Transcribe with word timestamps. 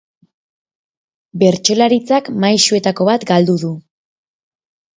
Bertsolaritzak 1.43 2.33
maisuetako 2.47 3.09
bat 3.13 3.29
galdu 3.35 3.61
du. 3.67 3.73